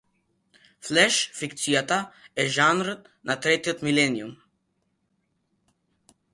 [0.87, 1.99] Флеш фикцијата
[2.45, 2.91] е жанр
[3.31, 4.35] на третиот милениум.